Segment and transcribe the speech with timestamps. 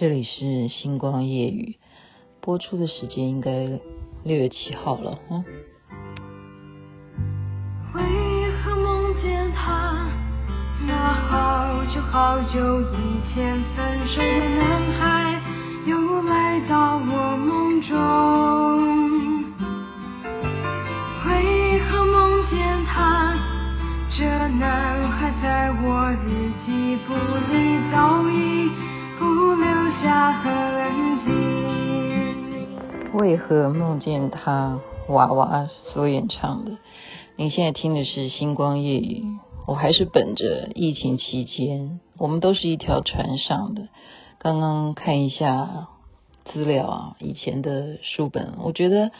[0.00, 1.74] 这里是星光夜语，
[2.40, 3.50] 播出的时间应该
[4.22, 5.42] 六月七号了哈。
[7.96, 8.02] 为
[8.62, 10.08] 何梦见他？
[10.86, 15.42] 那好久好久以前分手的男孩，
[15.84, 17.98] 又来到我梦中。
[21.26, 23.34] 为何梦见他？
[24.16, 24.22] 这
[24.60, 27.14] 男孩在我日记簿
[27.52, 28.70] 里早已
[29.18, 29.24] 不
[29.56, 31.30] 留下痕迹。
[33.14, 34.80] 为何梦见他？
[35.08, 36.72] 娃娃所演唱的。
[37.36, 39.24] 您现在听的是星光夜语。
[39.66, 43.88] 我还是本着疫情期间，我们都是一条船上的。
[44.38, 45.88] 刚刚看一下
[46.44, 49.12] 资料啊，以前的书本，我觉得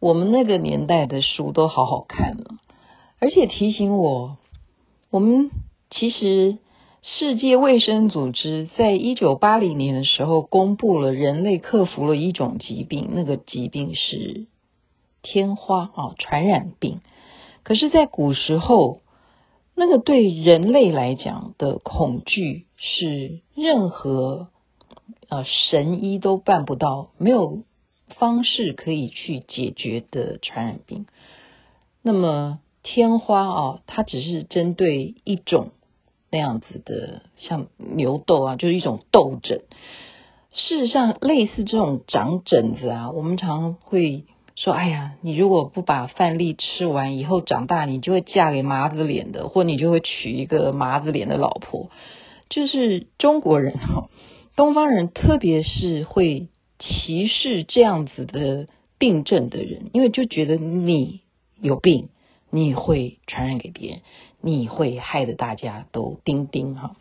[0.00, 2.56] 我们那个年代的书都好好看了。
[3.20, 4.36] 而且提醒我，
[5.10, 5.50] 我们
[5.90, 6.58] 其实
[7.02, 14.46] 世界卫生组织在一九八零年的时候公布了人类克服了一种疾病，那个疾病是
[15.22, 17.00] 天花啊，传染病。
[17.62, 19.00] 可是，在古时候，
[19.74, 24.48] 那个对人类来讲的恐惧是任何
[25.28, 27.62] 呃神医都办不到，没有
[28.08, 31.06] 方式可以去解决的传染病。
[32.02, 32.60] 那么。
[32.82, 35.72] 天花啊，它只是针对一种
[36.30, 39.62] 那样子的，像牛痘啊，就是一种痘疹。
[40.52, 44.24] 事实上，类似这种长疹子啊，我们常会
[44.56, 51.90] 说：“哎呀，你如果不把饭粒吃完，以后长大你就会嫁给麻子脸的，或你就会娶一个麻子脸的老婆。”
[52.50, 54.08] 就是中国人哈，
[54.56, 56.48] 东方人特别是会
[56.80, 58.66] 歧视这样子的
[58.98, 61.20] 病症的人，因为就觉得你
[61.60, 62.08] 有病。
[62.50, 64.00] 你会传染给别人，
[64.40, 66.96] 你会害得大家都叮叮哈。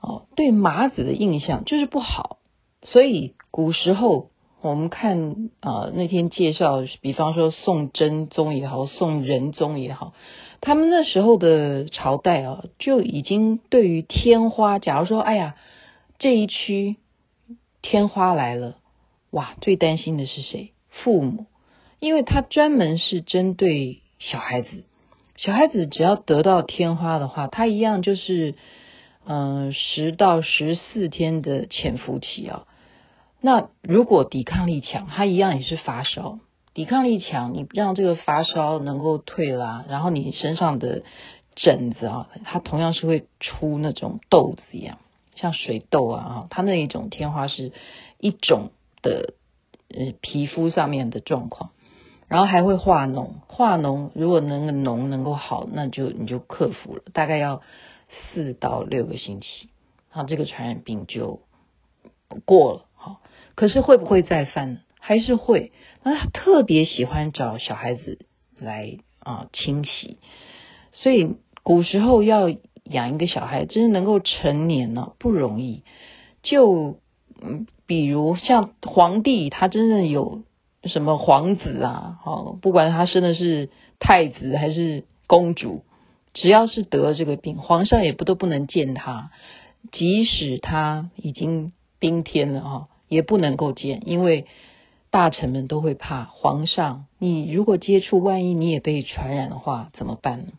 [0.00, 2.38] 哦，对麻子的印象就是不好，
[2.82, 4.30] 所以古时候
[4.62, 10.14] 我们看啊、那天介绍，比方说宋真宗也好，宋仁宗也好，
[10.60, 15.56] 他们那时候的朝代啊，就已经对于天花，假如说哎呀
[16.18, 16.96] 这一区
[17.82, 18.78] 天花来了，
[19.30, 20.72] 哇，最担心的是谁？
[20.88, 21.46] 父母，
[21.98, 24.00] 因为他专门是针对。
[24.18, 24.68] 小孩子，
[25.36, 28.54] 小孩子只要得到天花的话，他一样就是，
[29.24, 32.66] 嗯、呃，十到十四天的潜伏期啊。
[33.40, 36.40] 那如果抵抗力强，他一样也是发烧。
[36.74, 41.02] 抵抗力强，你让这个发烧能够退啦，然后你身上的
[41.56, 44.98] 疹子啊，它同样是会出那种痘子一样，
[45.34, 47.72] 像水痘啊，哈，它那一种天花是
[48.18, 48.70] 一种
[49.02, 49.34] 的
[49.88, 51.70] 呃皮肤上面的状况。
[52.28, 57.62] 然后还会化脓，化脓如果那个脓能够好，那就你就克服了，大概要
[58.34, 59.70] 四到六个星期，
[60.12, 61.40] 然后这个传染病就
[62.44, 62.84] 过了。
[62.94, 63.22] 好，
[63.54, 64.82] 可是会不会再犯？
[65.00, 65.72] 还是会。
[66.02, 68.18] 那他特别喜欢找小孩子
[68.58, 70.18] 来啊清洗，
[70.92, 72.50] 所以古时候要
[72.84, 75.82] 养一个小孩，真是能够成年呢不容易。
[76.42, 76.98] 就
[77.40, 80.42] 嗯，比如像皇帝，他真的有。
[80.84, 83.68] 什么皇子啊，好，不管他生的是
[83.98, 85.82] 太子还是公主，
[86.34, 89.30] 只要是得了这个病，皇上也不都不能见他，
[89.90, 94.46] 即使他已经冰天了啊，也不能够见，因为
[95.10, 97.06] 大臣们都会怕皇上。
[97.18, 100.52] 你如果接触，万一你也被传染的话，怎么办呢？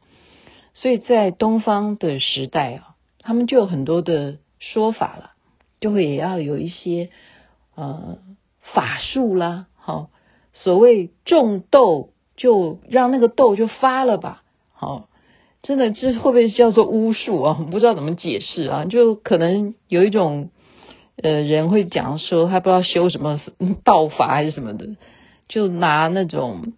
[0.74, 5.32] 所以在东方的时代啊，他们就有很多的说法了，
[5.80, 7.10] 就会也要有一些
[7.76, 8.18] 呃
[8.62, 9.68] 法术啦。
[9.90, 10.10] 好，
[10.54, 14.44] 所谓种豆，就让那个豆就发了吧。
[14.72, 15.10] 好，
[15.64, 17.66] 真的这会不会叫做巫术啊？
[17.72, 18.86] 不知道怎么解释啊。
[18.86, 20.52] 就可能有一种
[21.16, 23.42] 呃人会讲说，他不知道修什么
[23.84, 24.90] 道法还是什么的，
[25.48, 26.74] 就拿那种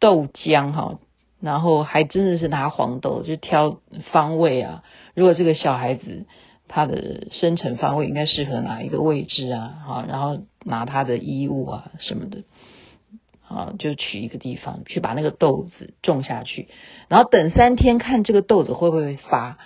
[0.00, 0.98] 豆浆哈，
[1.42, 3.80] 然后还真的是拿黄豆，就挑
[4.12, 4.82] 方位啊。
[5.14, 6.24] 如果这个小孩子
[6.68, 9.74] 它的生辰方位应该适合哪一个位置啊？
[9.86, 10.40] 好，然后。
[10.66, 12.44] 拿它的衣物啊什么的，
[13.46, 16.68] 啊，就取一个地方去把那个豆子种下去，
[17.08, 19.58] 然后等三天看这个豆子会不会发。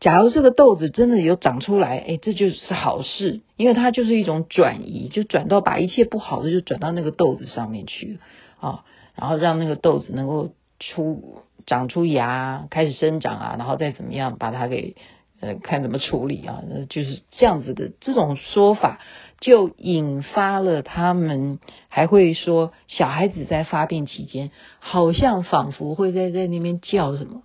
[0.00, 8.18] 假如这个豆子真的有长出来，哎，这就是好事，因为它就是一种转移，就转到把一切不好的就转到那个豆子上面去
[8.58, 8.82] 啊，
[9.14, 10.50] 然后让那个豆子能够
[10.80, 14.96] 出长出芽，开始生长啊，然后再怎么样把它给。
[15.40, 16.62] 呃，看怎么处理啊？
[16.90, 19.00] 就是这样子的这种说法，
[19.40, 21.58] 就引发了他们
[21.88, 24.50] 还会说，小孩子在发病期间，
[24.80, 27.42] 好像仿佛会在在那边叫什么，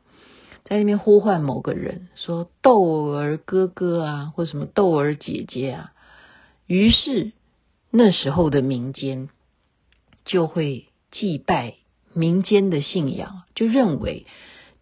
[0.66, 5.94] 在那边呼唤某个人，说豆儿哥哥啊，或什么豆儿姐姐啊，
[6.68, 7.32] 于是
[7.92, 9.30] 那时候的民间
[10.26, 11.76] 就会祭拜
[12.14, 14.26] 民间的信仰，就认为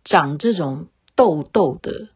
[0.04, 2.08] 长这种痘痘的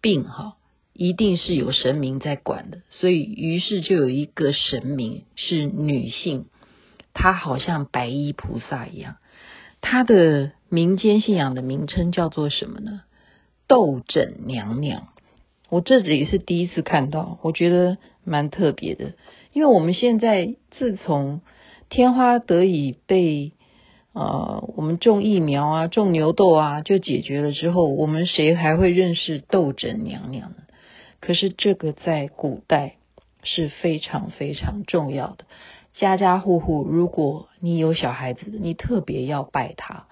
[0.00, 0.56] 病哈，
[0.92, 6.46] 一定是有神明在管的，所以于是就有一个神明是女性，
[7.12, 9.16] 她好像白衣菩萨一样，
[9.80, 13.02] 她的民间信仰的名称叫做什么呢？
[13.66, 15.08] 痘疹娘娘。
[15.68, 19.12] 我这里是第一次看到，我觉得蛮特别的，
[19.52, 21.42] 因为我们现在自从
[21.88, 23.52] 天花得以被
[24.12, 30.56] 呃我们种疫苗啊、种牛痘啊就解决了之后，我们谁还会认识痘疹娘娘呢？
[31.20, 32.96] 可是这个在古代
[33.42, 35.44] 是非常非常重要的，
[35.94, 40.06] 家家户户如果你有小孩子，你特别要拜他。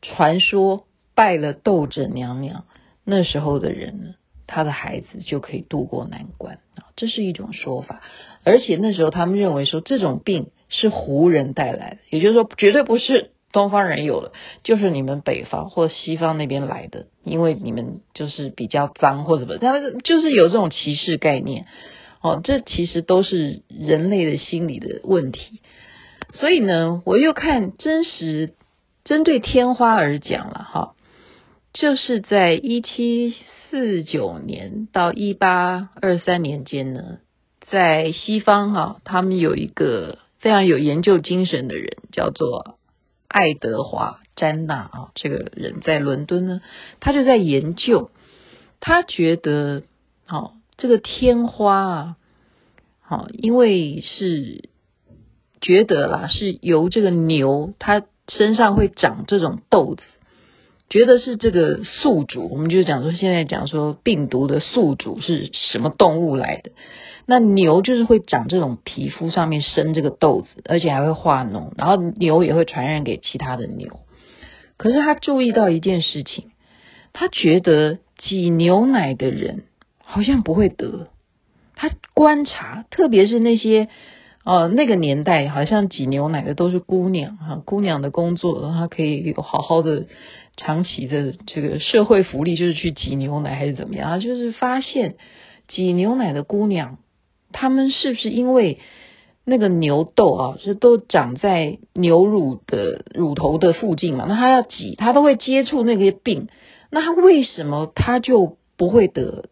[0.00, 2.64] 传说拜了痘疹娘娘，
[3.04, 4.14] 那时候的人呢，
[4.46, 8.02] 他的孩子就可以渡过难关啊，这是一种说法。
[8.44, 14.32] 而且那时候他们认为说，这种病是胡人带来的，也就是说绝对不是东方人有了，
[14.64, 21.64] 就是你们北方或西方那边来的，因为你们就是比较脏或者什么，他们就是有这种歧视概念。
[22.20, 25.62] 哦，这其实都是人类的心理的问题。
[26.34, 28.52] 所以呢，我又看真实
[29.04, 30.94] 针对天花而讲了哈，
[31.72, 33.34] 就是在一七。
[33.70, 37.18] 四九年到一八二三年间呢，
[37.66, 42.76] 在西方哈、他们有一个非常有研究精神的人，叫做
[43.28, 45.10] 爱德华詹娜啊。
[45.14, 46.60] 这个人在伦敦呢，
[47.00, 48.10] 他就在研究，
[48.80, 49.82] 他觉得，
[50.28, 52.16] 哦，这个天花啊，
[53.00, 54.68] 好，因为是
[55.60, 60.02] 觉得啦，是由这个牛，它身上会长这种豆子。
[60.90, 66.70] 觉得是这个宿主，我们就讲说，现在讲说病毒的宿主是什么动物来的？
[67.26, 74.00] 那牛就是会长这种皮肤上面生这个痘子，而且还会化脓，然后牛也会传染给其他的牛。
[74.76, 76.50] 可是他注意到一件事情，
[77.12, 79.64] 他觉得挤牛奶的人
[80.04, 81.08] 好像不会得。
[81.74, 83.88] 他观察，特别是那些
[84.44, 90.06] 呃那个年代，好像挤牛奶的都是姑娘哈，姑娘的工作，她可以有好好的。
[90.56, 94.20] 长期的这个社会福利就是去挤牛奶还是怎么样？
[94.20, 95.16] 就是发现
[95.66, 96.98] 挤牛奶的姑娘，
[97.52, 98.78] 她们是不是因为
[99.44, 104.26] 那个牛痘啊，是都长在牛乳的乳头的附近嘛？
[104.28, 106.48] 那她要挤，她都会接触那个病。
[106.90, 109.46] 那她为什么她就不会得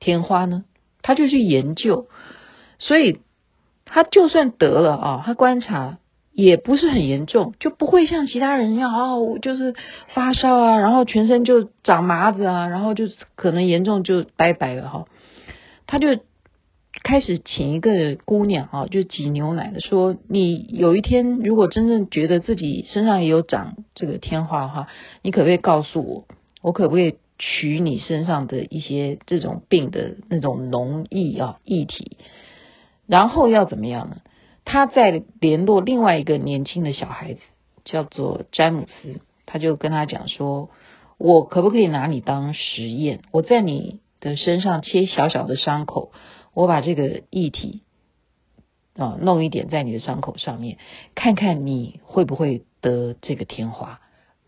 [0.00, 0.64] 天花呢？
[1.02, 2.08] 她就去研究，
[2.78, 3.20] 所以
[3.84, 5.98] 她就算得了啊，她观察。
[6.40, 9.74] 也不是很严重，就不会像其他人一样哦，就是
[10.14, 15.06] 发烧啊，然后全身就长麻子啊，然后就可能严重就拜拜了哈。
[15.88, 16.20] 他就
[17.02, 24.86] 开始请一个姑娘啊，就挤牛奶的，说你有一天如果真正觉得自己身上也有长这个天花的话，
[25.22, 26.24] 你可不可以告诉我，
[26.62, 32.16] 我可不可以取你身上的一些这种病的那种脓液啊液体，
[33.08, 34.18] 然后要怎么样呢？
[34.70, 37.40] 他在联络另外一个年轻的小孩子，
[37.86, 40.68] 叫做詹姆斯，他就跟他讲说
[41.16, 43.22] ：“我可不可以拿你当实验？
[43.32, 46.12] 我在你的身上切小小的伤口，
[46.52, 47.80] 我把这个液体
[48.94, 50.76] 啊弄一点在你的伤口上面，
[51.14, 54.00] 看看你会不会得这个天花，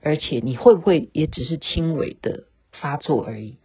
[0.02, 3.56] 而且你会不会也只是轻微的发作而已。”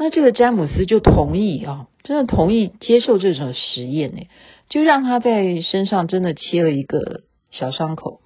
[0.00, 4.22] 那这个詹姆斯就同意啊，真的同意接受这种实验呢。
[4.70, 8.20] 就让他在身上真的切了一个小伤口，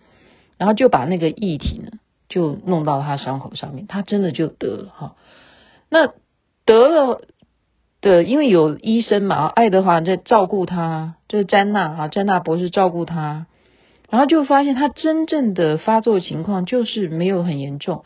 [0.56, 1.90] 然后就把那个液体呢，
[2.28, 5.16] 就弄到他伤口上面，他真的就得了哈。
[5.88, 6.12] 那
[6.64, 7.20] 得了
[8.00, 13.46] 的，因为有医生嘛，爱德华在照顾他，就是詹娜啊，詹娜博士照顾他，
[14.10, 18.04] 然后就发现他真正的发作情况就是没有很严重，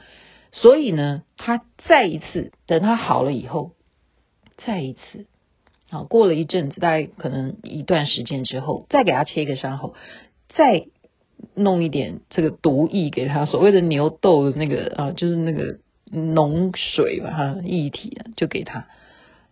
[0.52, 3.72] 所以呢，他再一次等他好了以后，
[4.58, 5.26] 再一次。
[5.88, 9.94] 好，过了一阵子，大概可能一段时间之后，再给他切一个伤口，
[10.48, 10.86] 再
[11.54, 15.78] 弄一点这个毒液给他，所谓的牛痘的那个啊，就是那个
[16.10, 18.88] 脓水吧，哈，液体啊，就给他。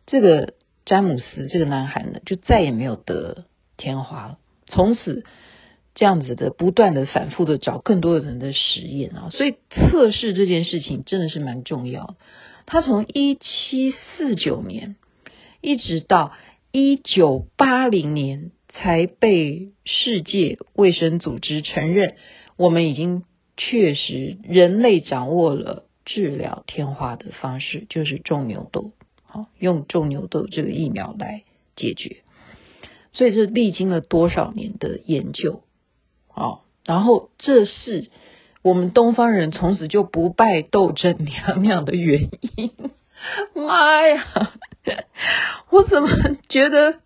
[0.07, 3.45] 这个詹姆斯这个男孩呢，就再也没有得
[3.76, 4.38] 天花了。
[4.67, 5.25] 从此
[5.95, 12.17] 这样子的不断的反复的找更多的人的实验啊，所以测试这件事情真的是蛮重要的。
[12.67, 14.97] 他从一七四九年。
[15.64, 16.33] 一直到
[16.73, 22.16] 一九八零年才被世界卫生组织承认，
[22.59, 23.23] 我们已经
[23.56, 28.92] 确实人类掌握了治疗天花的方式，就是种牛痘，
[29.23, 31.44] 好，用种牛痘这个疫苗来
[31.76, 32.18] 解决。
[33.12, 35.62] 所以这历经了多少年的研究，
[36.35, 38.11] 哦，然后这是
[38.61, 42.73] 我们东方人从此就不拜斗争娘娘的原因。
[43.54, 44.25] 妈呀，
[45.71, 46.09] 我怎么
[46.49, 46.97] 觉得？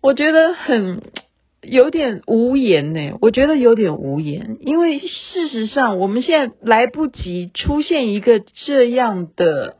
[0.00, 1.00] 我觉得很
[1.62, 3.16] 有点无言呢。
[3.20, 9.76] 我觉得有点无言，因为事实上我们现在来不及出现一个这样的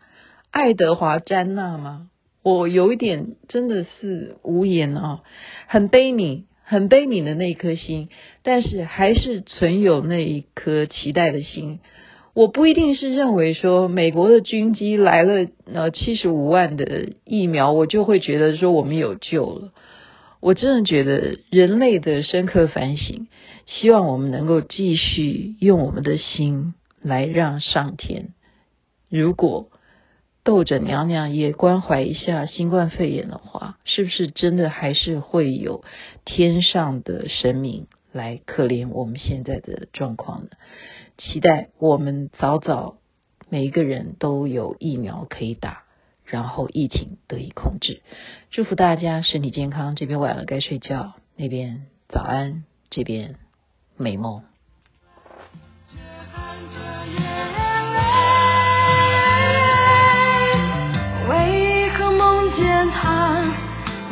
[0.53, 2.09] 爱德华詹纳吗？
[2.45, 5.23] 我有一点真的是无言啊，
[5.67, 8.09] 很悲悯，很悲悯的那一颗心，
[8.45, 11.81] 但是还是存有那一颗期待的心。
[12.35, 19.73] 我不一定是认为说美国的军机来了，呃，七十五万的疫苗，我就会觉得说我们有救了。
[20.41, 23.29] 我真的觉得人类的深刻反省，
[23.67, 28.31] 希望我们能够继续用我们的心来让上天。
[29.11, 29.69] 如果
[30.43, 35.85] 窦着娘娘也关怀一下新冠肺炎的话，是不是真的还是会有
[36.25, 40.49] 天上的神明来可怜我们现在的状况呢？
[41.19, 42.97] 期待我们早早
[43.49, 45.85] 每一个人都有疫苗可以打，
[46.25, 48.03] 然后疫情得以控制。
[48.51, 53.37] 祝福大家身体健康，这边晚了该睡觉，那边早安，这边
[53.97, 54.43] 美梦。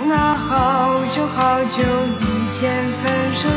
[0.08, 3.48] 那好久好久以前分手